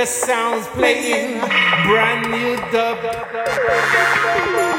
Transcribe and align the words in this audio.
The 0.00 0.06
sounds 0.06 0.66
playing, 0.68 1.40
brand 1.84 2.30
new 2.30 2.56
dub. 2.72 4.69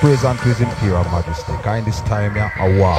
Praise 0.00 0.24
unto 0.24 0.44
His 0.44 0.60
Imperial 0.62 1.04
Majesty. 1.04 1.52
Kind 1.62 1.86
this 1.86 2.00
time, 2.00 2.34
yeah, 2.34 2.50
a 2.58 2.78
war. 2.78 2.96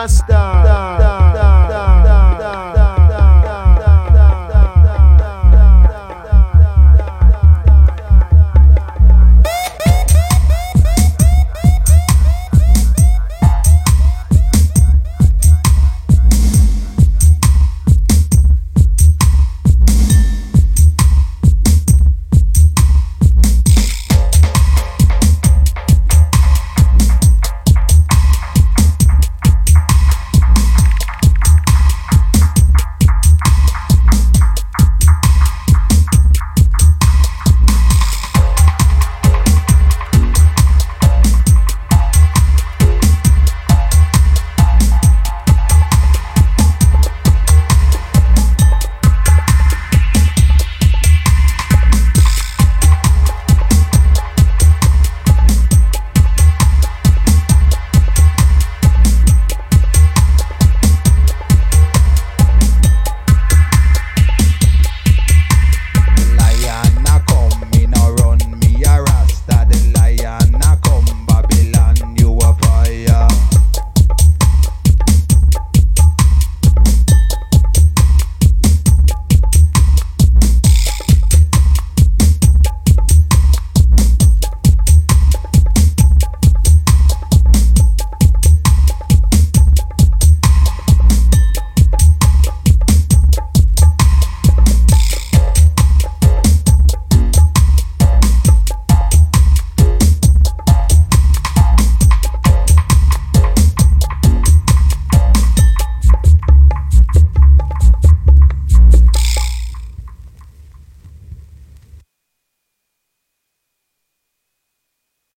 Rasta. 0.00 0.59